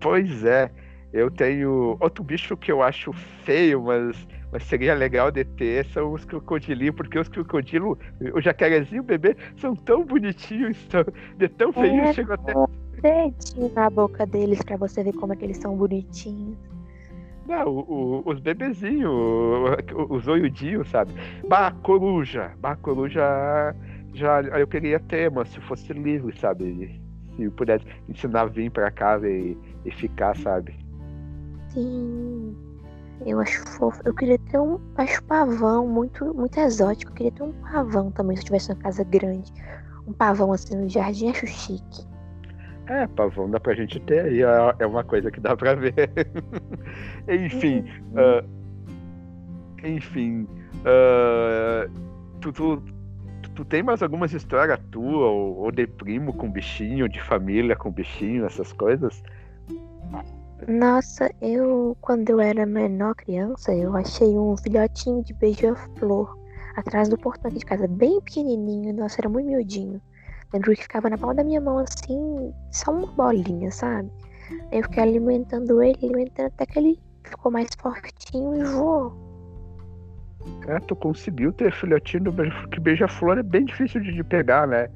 Pois 0.00 0.44
é. 0.44 0.70
Eu 1.12 1.28
tenho 1.30 1.96
outro 1.98 2.22
bicho 2.22 2.56
que 2.56 2.70
eu 2.70 2.82
acho 2.82 3.12
feio, 3.12 3.82
mas, 3.82 4.26
mas 4.52 4.64
seria 4.64 4.94
legal 4.94 5.30
de 5.30 5.44
ter, 5.44 5.84
são 5.86 6.12
os 6.12 6.24
crocodilinhos, 6.24 6.94
porque 6.94 7.18
os 7.18 7.28
crocodilos, 7.28 7.98
o 8.34 8.40
jacarezinho, 8.40 9.02
o 9.02 9.04
bebê, 9.04 9.36
são 9.56 9.74
tão 9.74 10.04
bonitinhos, 10.04 10.76
tão, 10.88 11.04
de 11.36 11.48
tão 11.48 11.72
feios, 11.72 12.08
é, 12.08 12.12
chegam 12.12 12.34
até. 12.34 12.52
Dedinho 13.00 13.72
na 13.74 13.88
boca 13.88 14.26
deles 14.26 14.60
pra 14.62 14.76
você 14.76 15.02
ver 15.02 15.12
como 15.14 15.32
é 15.32 15.36
que 15.36 15.44
eles 15.44 15.58
são 15.58 15.76
bonitinhos. 15.76 16.56
Não, 17.46 17.66
o, 17.68 18.22
o, 18.24 18.30
os 18.30 18.38
bebezinhos, 18.38 19.12
os 20.08 20.28
oiudinhos, 20.28 20.88
sabe? 20.88 21.12
Bah, 21.48 21.72
coruja. 21.82 22.52
Bah, 22.60 22.76
coruja 22.76 23.74
já 24.12 24.42
eu 24.42 24.66
queria 24.66 25.00
ter, 25.00 25.30
mas 25.30 25.48
se 25.48 25.60
fosse 25.60 25.92
livre, 25.92 26.36
sabe? 26.38 27.00
se 27.36 27.50
pudesse 27.50 27.86
ensinar 28.08 28.42
a 28.42 28.46
vir 28.46 28.70
pra 28.70 28.90
casa 28.90 29.28
e, 29.28 29.56
e 29.84 29.90
ficar, 29.90 30.36
sabe? 30.36 30.74
Sim. 31.68 32.69
Eu 33.26 33.40
acho 33.40 33.64
fofo. 33.66 34.00
Eu 34.04 34.14
queria 34.14 34.38
ter 34.38 34.58
um. 34.58 34.78
Acho 34.96 35.22
pavão 35.24 35.86
muito, 35.86 36.34
muito 36.34 36.58
exótico. 36.58 37.12
Eu 37.12 37.14
queria 37.14 37.32
ter 37.32 37.42
um 37.42 37.52
pavão 37.52 38.10
também 38.10 38.36
se 38.36 38.42
eu 38.42 38.46
tivesse 38.46 38.72
uma 38.72 38.78
casa 38.80 39.04
grande. 39.04 39.52
Um 40.06 40.12
pavão 40.12 40.52
assim 40.52 40.76
no 40.76 40.88
jardim, 40.88 41.30
acho 41.30 41.46
chique. 41.46 42.06
É, 42.86 43.06
pavão 43.06 43.50
dá 43.50 43.60
pra 43.60 43.74
gente 43.74 44.00
ter 44.00 44.20
aí. 44.20 44.42
É, 44.42 44.74
é 44.80 44.86
uma 44.86 45.04
coisa 45.04 45.30
que 45.30 45.40
dá 45.40 45.56
pra 45.56 45.74
ver. 45.74 45.94
enfim. 47.28 47.84
Uhum. 48.12 48.38
Uh, 49.84 49.86
enfim. 49.86 50.48
Uh, 50.80 51.90
tu, 52.40 52.52
tu, 52.52 52.82
tu 53.54 53.64
tem 53.64 53.82
mais 53.82 54.02
algumas 54.02 54.32
histórias 54.32 54.78
tua, 54.90 55.28
ou, 55.28 55.58
ou 55.58 55.70
de 55.70 55.86
primo 55.86 56.32
com 56.32 56.50
bichinho, 56.50 57.08
de 57.08 57.20
família 57.22 57.76
com 57.76 57.90
bichinho, 57.90 58.46
essas 58.46 58.72
coisas? 58.72 59.22
Nossa, 60.68 61.30
eu, 61.40 61.96
quando 62.00 62.30
eu 62.30 62.40
era 62.40 62.66
menor 62.66 63.14
criança, 63.14 63.74
eu 63.74 63.96
achei 63.96 64.28
um 64.38 64.56
filhotinho 64.56 65.22
de 65.24 65.32
beija-flor 65.34 66.38
atrás 66.76 67.08
do 67.08 67.18
portão 67.18 67.48
aqui 67.48 67.58
de 67.58 67.64
casa, 67.64 67.88
bem 67.88 68.20
pequenininho, 68.20 68.94
nossa, 68.94 69.20
era 69.20 69.28
muito 69.28 69.46
miudinho. 69.46 70.00
Lembro 70.52 70.74
que 70.74 70.82
ficava 70.82 71.08
na 71.08 71.16
palma 71.16 71.34
da 71.34 71.44
minha 71.44 71.60
mão 71.60 71.78
assim, 71.78 72.52
só 72.70 72.92
uma 72.92 73.06
bolinha, 73.06 73.70
sabe? 73.70 74.10
Eu 74.72 74.82
fiquei 74.82 75.02
alimentando 75.02 75.82
ele, 75.82 75.98
alimentando 76.02 76.46
até 76.46 76.66
que 76.66 76.78
ele 76.78 77.00
ficou 77.24 77.52
mais 77.52 77.68
fortinho 77.80 78.56
e 78.56 78.64
voou. 78.64 79.12
É, 80.66 80.78
tu 80.80 80.96
conseguiu 80.96 81.52
ter 81.52 81.72
filhotinho 81.72 82.24
do 82.24 82.32
beija 82.32 82.68
que 82.68 82.80
beija-flor 82.80 83.38
é 83.38 83.42
bem 83.42 83.64
difícil 83.64 84.00
de, 84.00 84.12
de, 84.12 84.24
pegar, 84.24 84.66
né? 84.66 84.88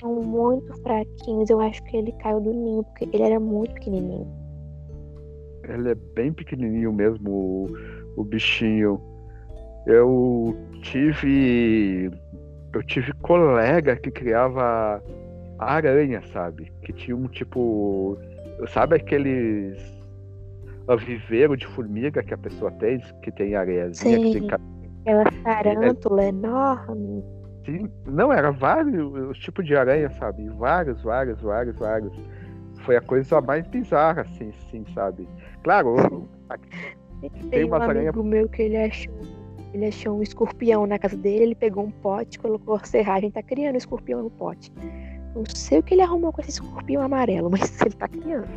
São 0.00 0.22
muito 0.22 0.72
fraquinhos. 0.82 1.50
Eu 1.50 1.60
acho 1.60 1.82
que 1.84 1.96
ele 1.96 2.12
caiu 2.12 2.40
do 2.40 2.52
ninho, 2.52 2.82
porque 2.84 3.04
ele 3.12 3.22
era 3.22 3.38
muito 3.38 3.74
pequenininho. 3.74 4.43
Ele 5.68 5.90
é 5.90 5.94
bem 5.94 6.32
pequenininho 6.32 6.92
mesmo, 6.92 7.30
o, 7.30 7.76
o 8.16 8.24
bichinho. 8.24 9.00
Eu 9.86 10.56
tive. 10.82 12.10
Eu 12.72 12.82
tive 12.82 13.12
colega 13.14 13.96
que 13.96 14.10
criava 14.10 15.02
aranha, 15.58 16.22
sabe? 16.32 16.72
Que 16.82 16.92
tinha 16.92 17.16
um 17.16 17.28
tipo. 17.28 18.18
Sabe 18.68 18.96
aqueles 18.96 19.94
viveiro 20.98 21.56
de 21.56 21.66
formiga 21.66 22.22
que 22.22 22.34
a 22.34 22.38
pessoa 22.38 22.70
tem, 22.72 22.98
que 23.22 23.32
tem 23.32 23.54
areiazinha, 23.54 24.18
Sim. 24.18 24.32
que 24.32 24.40
tem 24.40 24.50
Aquela 25.00 25.24
tarântula 25.42 26.24
é... 26.24 26.28
enorme. 26.28 27.24
Sim, 27.64 27.90
não, 28.06 28.30
era 28.30 28.50
vários 28.50 29.38
tipos 29.38 29.64
de 29.64 29.74
aranha, 29.74 30.10
sabe? 30.18 30.46
Vários, 30.50 31.02
vários, 31.02 31.40
vários, 31.40 31.76
vários. 31.76 32.12
Foi 32.84 32.96
a 32.96 33.00
coisa 33.00 33.40
mais 33.40 33.66
bizarra, 33.66 34.22
assim, 34.22 34.52
sim, 34.70 34.84
sabe? 34.94 35.26
Claro, 35.62 36.28
tem, 37.20 37.30
tem 37.30 37.64
um 37.64 37.74
aranha... 37.74 38.10
amigo 38.10 38.22
meu 38.22 38.48
que 38.48 38.62
ele 38.62 38.76
achou, 38.76 39.14
ele 39.72 39.86
achou 39.86 40.18
um 40.18 40.22
escorpião 40.22 40.86
na 40.86 40.98
casa 40.98 41.16
dele, 41.16 41.44
ele 41.44 41.54
pegou 41.54 41.84
um 41.84 41.90
pote, 41.90 42.38
colocou 42.38 42.78
serragem, 42.84 43.30
tá 43.30 43.42
criando 43.42 43.74
um 43.74 43.78
escorpião 43.78 44.22
no 44.22 44.30
pote. 44.30 44.70
Não 45.34 45.44
sei 45.46 45.78
o 45.78 45.82
que 45.82 45.94
ele 45.94 46.02
arrumou 46.02 46.32
com 46.32 46.42
esse 46.42 46.50
escorpião 46.50 47.02
amarelo, 47.02 47.48
mas 47.50 47.80
ele 47.80 47.94
tá 47.94 48.06
criando. 48.06 48.48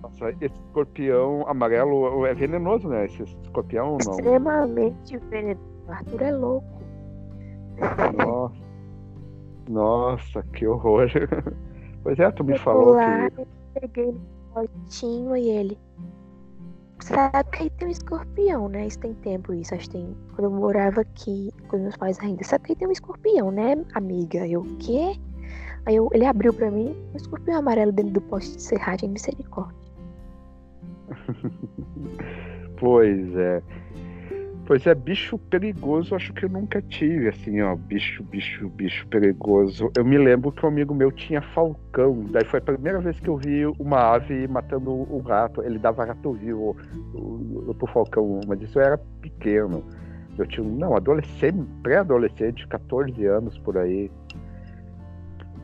Nossa, 0.00 0.30
esse 0.40 0.54
escorpião 0.66 1.44
amarelo 1.48 2.24
é 2.24 2.32
venenoso, 2.34 2.88
né? 2.88 3.06
Esse 3.06 3.22
escorpião 3.22 3.98
não. 4.04 4.12
Extremamente 4.12 5.18
venenoso. 5.28 5.72
O 5.88 5.90
Arthur 5.90 6.22
é 6.22 6.32
louco. 6.32 6.82
Nossa. 8.16 8.62
Nossa, 9.68 10.42
que 10.54 10.66
horror. 10.66 11.08
Pois 12.02 12.18
é, 12.18 12.30
tu 12.32 12.44
me 12.44 12.58
falou 12.58 12.94
lá, 12.94 13.30
que. 13.30 13.40
Eu 13.40 13.46
peguei 13.80 14.12
no 14.12 14.20
potinho 14.52 15.36
e 15.36 15.48
ele. 15.48 15.78
Sabe 17.00 17.50
que 17.50 17.62
aí 17.64 17.70
tem 17.70 17.88
um 17.88 17.90
escorpião, 17.90 18.68
né? 18.68 18.86
Isso 18.86 18.98
tem 19.00 19.14
tempo, 19.14 19.52
isso. 19.52 19.74
Acho 19.74 19.90
que 19.90 19.96
tem. 19.96 20.16
Quando 20.34 20.44
eu 20.44 20.50
morava 20.50 21.00
aqui 21.00 21.50
com 21.68 21.78
meus 21.78 21.96
pais 21.96 22.18
ainda. 22.20 22.44
Sabe 22.44 22.64
que 22.64 22.72
aí 22.72 22.76
tem 22.76 22.88
um 22.88 22.92
escorpião, 22.92 23.50
né, 23.50 23.84
amiga? 23.94 24.46
Eu, 24.46 24.60
o 24.60 24.76
quê? 24.76 25.16
Aí 25.84 25.96
eu, 25.96 26.08
ele 26.12 26.24
abriu 26.24 26.54
pra 26.54 26.70
mim 26.70 26.94
um 27.12 27.16
escorpião 27.16 27.58
amarelo 27.58 27.90
dentro 27.90 28.12
do 28.12 28.20
poste 28.20 28.56
de 28.56 28.62
serragem, 28.62 29.08
misericórdia. 29.08 29.92
pois 32.78 33.36
é. 33.36 33.62
Pois 34.72 34.86
é, 34.86 34.94
bicho 34.94 35.36
perigoso, 35.36 36.14
acho 36.14 36.32
que 36.32 36.46
eu 36.46 36.48
nunca 36.48 36.80
tive, 36.80 37.28
assim, 37.28 37.60
ó, 37.60 37.76
bicho, 37.76 38.22
bicho, 38.22 38.70
bicho 38.70 39.06
perigoso. 39.08 39.92
Eu 39.94 40.02
me 40.02 40.16
lembro 40.16 40.50
que 40.50 40.64
um 40.64 40.68
amigo 40.70 40.94
meu 40.94 41.12
tinha 41.12 41.42
falcão, 41.42 42.24
daí 42.30 42.42
foi 42.46 42.58
a 42.58 42.62
primeira 42.62 42.98
vez 42.98 43.20
que 43.20 43.28
eu 43.28 43.36
vi 43.36 43.66
uma 43.78 44.14
ave 44.14 44.48
matando 44.48 44.90
um 44.90 45.18
rato. 45.18 45.62
Ele 45.62 45.78
dava 45.78 46.06
rato 46.06 46.32
vivo 46.32 46.74
pro 47.78 47.86
falcão, 47.88 48.40
mas 48.48 48.62
isso 48.62 48.78
eu 48.78 48.82
era 48.82 48.96
pequeno. 49.20 49.84
Eu 50.38 50.46
tinha, 50.46 50.66
não, 50.66 50.96
adolescente, 50.96 51.68
pré-adolescente, 51.82 52.66
14 52.66 53.26
anos 53.26 53.58
por 53.58 53.76
aí. 53.76 54.10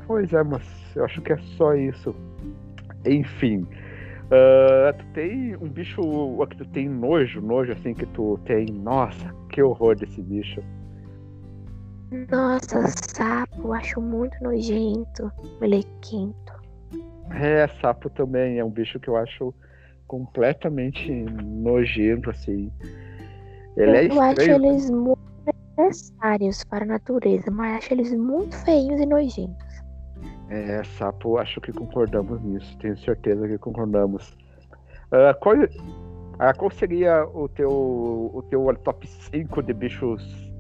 Pois 0.07 0.35
é, 0.35 0.43
mas 0.43 0.63
eu 0.95 1.07
acho 1.07 1.23
que 1.23 1.33
é 1.33 1.39
só 1.57 1.75
isso. 1.75 2.15
Enfim. 3.07 3.67
Uh, 4.29 4.93
tu 4.99 5.07
tem 5.15 5.57
um 5.57 5.69
bicho 5.69 6.03
que 6.51 6.57
tu 6.59 6.67
tem 6.67 6.87
nojo, 6.87 7.41
nojo 7.41 7.73
assim 7.73 7.95
que 7.95 8.05
tu 8.07 8.39
tem. 8.45 8.67
Nossa, 8.67 9.35
que 9.49 9.63
horror 9.63 9.97
desse 9.97 10.21
bicho. 10.21 10.63
Nossa, 12.31 12.87
sapo, 13.15 13.73
acho 13.73 14.01
muito 14.01 14.37
nojento, 14.43 15.33
melequento. 15.61 16.53
É, 17.31 17.67
sapo 17.81 18.11
também 18.11 18.59
é 18.59 18.65
um 18.65 18.71
bicho 18.71 18.99
que 19.01 19.09
eu 19.09 19.17
acho 19.17 19.55
completamente 20.07 21.11
nojento, 21.11 22.31
assim. 22.31 22.71
Ele 23.77 23.91
eu 23.91 23.95
é 23.95 24.05
estranho. 24.05 24.31
acho 24.31 24.51
eles 24.51 24.91
muito 24.91 25.19
necessários 25.77 26.65
para 26.65 26.85
a 26.85 26.89
natureza, 26.89 27.51
mas 27.51 27.77
acho 27.79 27.95
eles 27.95 28.15
muito 28.15 28.57
feios 28.57 29.01
e 29.01 29.07
nojentos. 29.07 29.83
É, 30.51 30.83
sapo, 30.85 31.39
acho 31.39 31.61
que 31.61 31.73
concordamos 31.73 32.41
nisso. 32.43 32.77
Tenho 32.79 32.97
certeza 32.99 33.47
que 33.47 33.59
concordamos. 33.59 34.31
Uh, 35.13 35.39
qual, 35.41 35.57
uh, 35.57 36.57
qual 36.57 36.71
seria 36.71 37.27
o 37.27 37.49
teu, 37.49 37.71
o 37.71 38.43
teu 38.49 38.75
top 38.83 39.07
5 39.07 39.63
de 39.63 39.75
bichos 39.75 40.53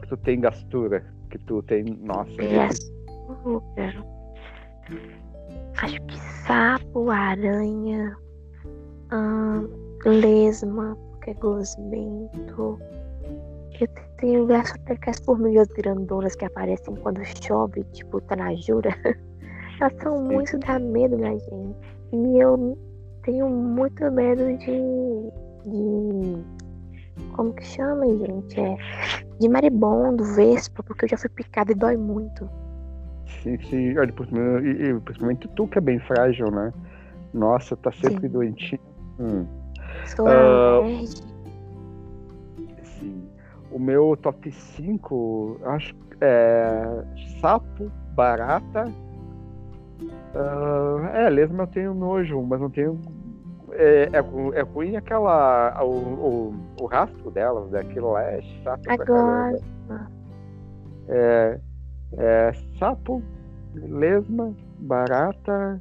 que 0.00 0.08
tu 0.08 0.16
tem 0.16 0.40
gastura? 0.40 1.04
Que 1.30 1.38
tu 1.38 1.62
tem. 1.62 1.84
Nossa. 1.84 2.36
Gastura. 2.36 2.96
Acho 5.78 6.00
que 6.02 6.18
sapo, 6.46 7.10
aranha, 7.10 8.16
lesma, 10.04 10.96
que 11.22 11.30
é 11.30 11.34
gosmento. 11.34 12.78
Eu 13.80 13.88
tenho 14.16 14.46
gastura 14.46 14.98
com 15.02 15.10
as 15.10 15.20
formigas 15.20 15.68
grandonas 15.68 16.34
que 16.34 16.44
aparecem 16.44 16.94
quando 16.96 17.20
chove, 17.44 17.84
tipo 17.92 18.20
Tanajura. 18.22 18.90
Elas 19.80 19.94
são 20.02 20.22
muito 20.22 20.58
da 20.58 20.78
medo 20.78 21.18
da 21.18 21.30
gente. 21.30 21.76
E 22.12 22.38
eu 22.38 22.78
tenho 23.22 23.48
muito 23.48 24.10
medo 24.10 24.56
de. 24.58 24.66
de. 25.64 26.56
Como 27.34 27.52
que 27.52 27.64
chama, 27.64 28.06
gente? 28.06 28.58
É. 28.58 28.76
De 29.38 29.48
maribondo, 29.48 30.24
vespa, 30.34 30.82
porque 30.82 31.04
eu 31.04 31.08
já 31.10 31.18
fui 31.18 31.28
picada 31.28 31.72
e 31.72 31.74
dói 31.74 31.96
muito. 31.96 32.48
Sim, 33.42 33.58
sim. 33.68 33.98
Olha, 33.98 34.12
principalmente 34.12 35.48
tu 35.48 35.68
que 35.68 35.76
é 35.76 35.80
bem 35.80 35.98
frágil, 36.00 36.50
né? 36.50 36.72
Nossa, 37.34 37.76
tá 37.76 37.92
sempre 37.92 38.20
sim. 38.20 38.28
doentinho. 38.28 38.80
Hum. 39.18 39.46
Sou 40.06 40.26
uh, 40.26 41.06
Sim. 41.06 41.35
O 43.76 43.78
meu 43.78 44.16
top 44.16 44.50
5, 44.50 45.60
acho 45.64 45.94
é 46.18 47.04
sapo, 47.42 47.92
barata. 48.14 48.90
Uh, 50.34 51.04
é, 51.12 51.28
lesma 51.28 51.64
eu 51.64 51.66
tenho 51.66 51.94
nojo, 51.94 52.40
mas 52.40 52.58
não 52.58 52.70
tenho. 52.70 52.98
É, 53.72 54.08
é, 54.14 54.58
é 54.58 54.62
ruim 54.62 54.96
aquela. 54.96 55.78
O, 55.84 55.90
o, 55.90 56.54
o 56.80 56.86
rastro 56.86 57.30
delas, 57.30 57.70
daquilo 57.70 58.12
lá 58.12 58.22
é 58.22 58.40
chato. 58.40 58.88
Agora. 58.88 59.58
É, 61.08 61.60
é 62.16 62.52
sapo, 62.78 63.22
lesma, 63.74 64.54
barata. 64.78 65.78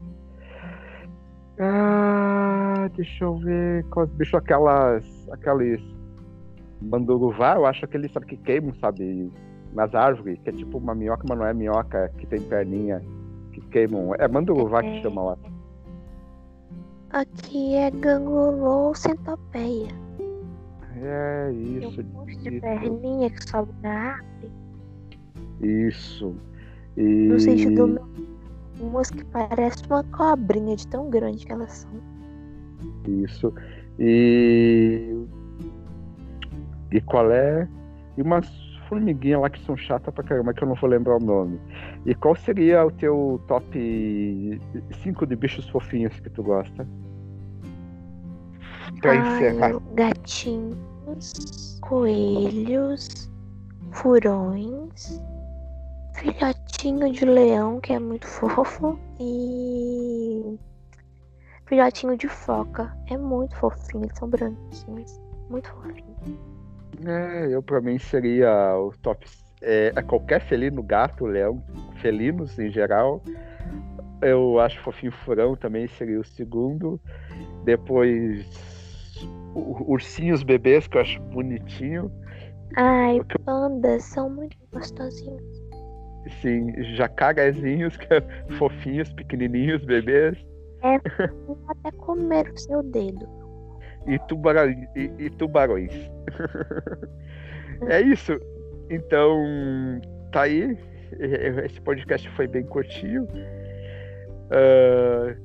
Ah, 1.57 2.89
deixa 2.93 3.23
eu 3.23 3.37
ver 3.37 3.85
quais 3.85 4.09
bichos 4.09 4.35
aquelas. 4.35 5.29
aqueles 5.31 5.94
Manduruvá, 6.81 7.55
eu 7.55 7.65
acho 7.65 7.85
aquele, 7.85 8.09
sabe, 8.09 8.25
que 8.25 8.37
queimam, 8.37 8.73
sabe, 8.75 9.31
nas 9.73 9.93
árvores, 9.95 10.39
que 10.43 10.49
é 10.49 10.53
tipo 10.53 10.77
uma 10.77 10.93
minhoca, 10.93 11.23
mas 11.27 11.37
não 11.37 11.45
é 11.45 11.53
minhoca, 11.53 12.11
que 12.17 12.27
tem 12.27 12.41
perninha, 12.41 13.01
que 13.51 13.61
queimam. 13.61 14.13
É 14.15 14.27
manduruvá 14.27 14.81
que 14.81 15.01
chama 15.01 15.23
lá. 15.23 15.37
Aqui 17.11 17.75
é 17.75 17.91
gangolô 17.91 18.93
centopeia. 18.93 19.89
É, 20.97 21.51
isso. 21.53 22.03
Tem 22.03 22.11
um 22.15 22.25
de 22.25 22.61
perninha 22.61 23.29
que 23.29 23.49
sobe 23.49 23.71
na 23.81 24.13
árvore. 24.15 24.51
Isso. 25.61 26.35
E... 26.97 27.27
No 27.27 27.39
sentido 27.39 27.87
do 27.87 28.25
umas 28.79 29.09
que 29.09 29.23
parecem 29.25 29.85
uma 29.89 30.03
cobrinha 30.03 30.75
de 30.75 30.87
tão 30.87 31.09
grande 31.09 31.45
que 31.45 31.51
elas 31.51 31.71
são. 31.71 31.91
Isso. 33.07 33.53
E 33.99 35.25
e 36.91 37.01
qual 37.01 37.31
é. 37.31 37.67
E 38.17 38.21
umas 38.21 38.47
formiguinhas 38.87 39.41
lá 39.41 39.49
que 39.49 39.59
são 39.65 39.75
chatas 39.75 40.13
pra 40.13 40.23
caramba, 40.23 40.53
que 40.53 40.63
eu 40.63 40.67
não 40.67 40.75
vou 40.75 40.89
lembrar 40.89 41.17
o 41.17 41.19
nome. 41.19 41.59
E 42.05 42.13
qual 42.15 42.35
seria 42.35 42.85
o 42.85 42.91
teu 42.91 43.41
top 43.47 44.61
5 45.03 45.25
de 45.25 45.35
bichos 45.35 45.67
fofinhos 45.69 46.19
que 46.19 46.29
tu 46.29 46.43
gosta? 46.43 46.87
Pra 49.01 49.11
Ai, 49.11 49.17
encerrar. 49.17 49.79
Gatinhos, 49.95 51.79
coelhos, 51.81 53.31
furões, 53.91 55.21
filhotinho 56.13 57.11
de 57.11 57.25
leão, 57.25 57.79
que 57.81 57.93
é 57.93 57.99
muito 57.99 58.27
fofo, 58.27 58.97
e 59.19 60.57
filhotinho 61.65 62.17
de 62.17 62.27
foca. 62.27 62.95
É 63.07 63.17
muito 63.17 63.55
fofinho, 63.55 64.07
são 64.13 64.29
branquinhos. 64.29 65.19
Muito 65.49 65.69
fofinho. 65.69 66.54
É, 67.05 67.47
eu 67.53 67.61
pra 67.61 67.81
mim 67.81 67.97
seria 67.97 68.75
o 68.77 68.91
top. 69.01 69.25
É, 69.61 69.91
é, 69.95 70.01
qualquer 70.01 70.41
felino, 70.41 70.83
gato, 70.83 71.25
leão, 71.25 71.63
felinos 72.01 72.57
em 72.59 72.69
geral. 72.69 73.21
Eu 74.21 74.59
acho 74.59 74.79
fofinho 74.81 75.11
furão 75.11 75.55
também 75.55 75.87
seria 75.87 76.19
o 76.19 76.23
segundo. 76.23 76.99
Depois 77.63 78.45
ursinhos 79.55 80.43
bebês, 80.43 80.87
que 80.87 80.97
eu 80.97 81.01
acho 81.01 81.21
bonitinho. 81.21 82.11
Ai, 82.77 83.17
Porque... 83.17 83.37
pandas 83.39 84.03
são 84.03 84.29
muito 84.29 84.57
gostosinhos. 84.71 85.43
Sim, 86.41 86.71
jacarezinhos, 86.95 87.95
que 87.97 88.13
é 88.13 88.21
fofinhos, 88.57 89.11
pequenininhos, 89.13 89.83
bebês. 89.85 90.37
É, 90.81 90.95
até 91.67 91.91
comer 91.97 92.49
o 92.51 92.57
seu 92.57 92.83
dedo 92.83 93.27
e, 94.07 94.19
e, 94.95 95.11
e 95.25 95.29
tubarões. 95.31 95.91
é 97.87 98.01
isso. 98.01 98.39
Então, 98.89 100.01
tá 100.31 100.43
aí. 100.43 100.77
Esse 101.63 101.79
podcast 101.81 102.29
foi 102.31 102.47
bem 102.47 102.63
curtinho. 102.63 103.23
Uh, 104.51 105.35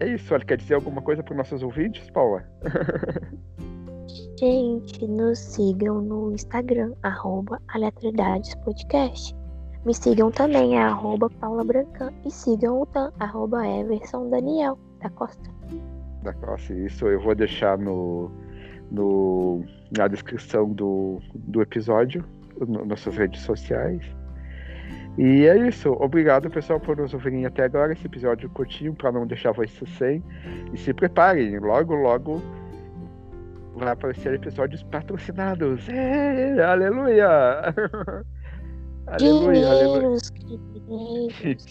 é 0.00 0.08
isso. 0.08 0.32
Olha, 0.34 0.44
quer 0.44 0.56
dizer 0.56 0.74
alguma 0.74 1.02
coisa 1.02 1.22
para 1.22 1.32
os 1.32 1.38
nossos 1.38 1.62
ouvintes, 1.62 2.08
Paula? 2.10 2.44
Gente, 4.38 5.06
nos 5.06 5.38
sigam 5.38 6.02
no 6.02 6.32
Instagram, 6.32 6.92
arroba 7.02 7.60
aleatoridadespodcast. 7.68 9.36
Me 9.86 9.94
sigam 9.94 10.30
também, 10.30 10.76
é 10.76 10.82
arroba 10.82 11.30
Paula 11.40 11.64
Brancan. 11.64 12.12
E 12.24 12.30
sigam 12.30 12.82
o 12.82 12.86
Dan, 12.86 13.10
arroba 13.20 13.66
Everson 13.66 14.30
Daniel 14.30 14.78
da 15.00 15.10
Costa 15.10 15.50
da 16.22 16.32
classe. 16.32 16.72
Isso 16.84 17.06
eu 17.06 17.20
vou 17.20 17.34
deixar 17.34 17.78
no, 17.78 18.30
no, 18.92 19.64
na 19.96 20.06
descrição 20.06 20.70
do, 20.70 21.20
do 21.34 21.62
episódio, 21.62 22.24
nas 22.60 22.86
nossas 22.86 23.16
redes 23.16 23.40
sociais. 23.40 24.02
E 25.18 25.46
é 25.46 25.68
isso. 25.68 25.90
Obrigado, 25.92 26.50
pessoal, 26.50 26.78
por 26.78 26.96
nos 26.96 27.12
ouvirem 27.12 27.46
até 27.46 27.64
agora. 27.64 27.92
Esse 27.92 28.06
episódio 28.06 28.48
curtinho, 28.50 28.94
para 28.94 29.12
não 29.12 29.26
deixar 29.26 29.52
vocês 29.52 29.90
sem. 29.96 30.22
E 30.72 30.78
se 30.78 30.92
preparem, 30.92 31.58
logo, 31.58 31.94
logo 31.94 32.42
vai 33.74 33.92
aparecer 33.92 34.34
episódios 34.34 34.82
patrocinados. 34.84 35.88
É, 35.88 36.62
aleluia! 36.62 37.28
aleluia, 39.06 39.68
aleluia. 39.68 40.18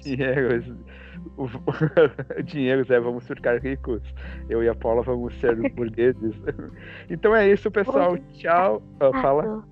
Dinheiros 0.04 0.68
o, 0.68 0.76
dinheiro, 2.44 2.84
Zé, 2.84 3.00
vamos 3.00 3.28
ficar 3.28 3.60
ricos. 3.60 4.02
Eu 4.50 4.64
e 4.64 4.70
a 4.70 4.76
Paula 4.76 5.02
vamos 5.02 5.34
ser 5.40 5.56
burgueses. 5.74 6.36
Então 7.10 7.36
é 7.36 7.50
isso, 7.50 7.70
pessoal. 7.72 8.12
Burguês 8.12 8.38
Tchau. 8.38 8.82
Ah, 9.00 9.22
fala. 9.22 9.64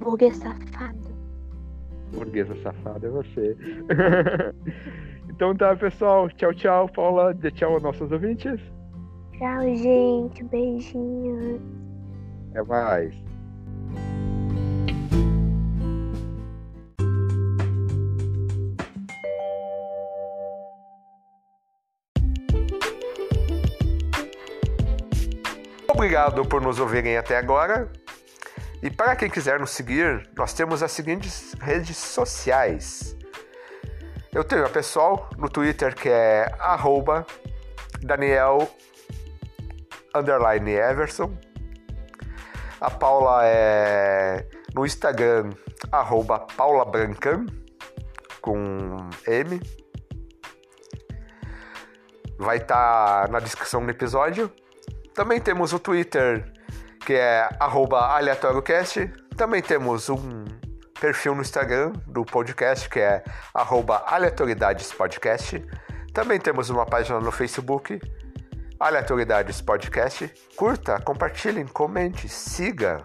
Burguês 0.00 0.36
safado. 0.36 1.16
Burguesa 2.12 2.54
safada 2.62 3.06
é 3.06 3.10
você. 3.10 3.56
então 5.30 5.56
tá, 5.56 5.74
pessoal. 5.76 6.28
Tchau, 6.30 6.54
tchau, 6.54 6.88
Paula. 6.88 7.34
Dê 7.34 7.50
tchau 7.50 7.74
aos 7.74 7.82
nossos 7.82 8.10
ouvintes. 8.12 8.60
Tchau, 9.32 9.62
gente. 9.74 10.44
Beijinhos. 10.44 11.60
Até 12.50 12.62
mais. 12.62 13.14
Obrigado 26.06 26.46
por 26.46 26.60
nos 26.60 26.78
ouvirem 26.78 27.16
até 27.16 27.36
agora. 27.36 27.90
E 28.80 28.88
para 28.88 29.16
quem 29.16 29.28
quiser 29.28 29.58
nos 29.58 29.70
seguir, 29.70 30.30
nós 30.36 30.52
temos 30.52 30.80
as 30.80 30.92
seguintes 30.92 31.52
redes 31.60 31.96
sociais. 31.96 33.16
Eu 34.32 34.44
tenho 34.44 34.64
a 34.64 34.68
pessoal 34.68 35.28
no 35.36 35.48
Twitter 35.48 35.96
que 35.96 36.08
é 36.08 36.48
Daniel 38.02 38.70
Everson. 40.14 41.36
A 42.80 42.88
Paula 42.88 43.40
é 43.44 44.46
no 44.76 44.86
Instagram 44.86 45.50
arroba 45.90 46.38
Paula 46.38 46.84
Brancan 46.84 47.46
com 48.40 49.10
M. 49.26 49.60
Vai 52.38 52.58
estar 52.58 53.26
tá 53.26 53.32
na 53.32 53.40
descrição 53.40 53.84
do 53.84 53.90
episódio. 53.90 54.52
Também 55.16 55.40
temos 55.40 55.72
o 55.72 55.78
Twitter, 55.78 56.52
que 57.06 57.14
é 57.14 57.48
aleatóriocast. 57.58 59.10
Também 59.34 59.62
temos 59.62 60.10
um 60.10 60.44
perfil 61.00 61.34
no 61.34 61.40
Instagram 61.40 61.92
do 62.06 62.22
podcast, 62.22 62.86
que 62.90 63.00
é 63.00 63.24
aleatoridadespodcast. 63.54 65.66
Também 66.12 66.38
temos 66.38 66.68
uma 66.68 66.84
página 66.84 67.18
no 67.18 67.32
Facebook, 67.32 67.98
Aleatoriedades 68.78 69.62
Podcast. 69.62 70.30
Curta, 70.54 71.00
compartilhe, 71.00 71.64
comente, 71.64 72.28
siga. 72.28 73.02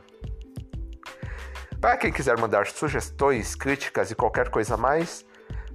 Para 1.79 1.95
quem 1.95 2.11
quiser 2.11 2.37
mandar 2.37 2.67
sugestões, 2.67 3.55
críticas 3.55 4.11
e 4.11 4.15
qualquer 4.15 4.49
coisa 4.49 4.75
mais, 4.75 5.25